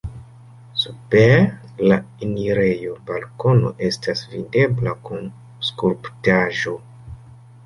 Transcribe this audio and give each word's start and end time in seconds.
Super 0.83 1.33
la 1.91 1.97
enirejo 2.27 2.95
balkono 3.11 3.69
estas 3.91 4.25
videbla 4.33 4.97
kun 5.11 5.29
skulptaĵo. 5.69 6.75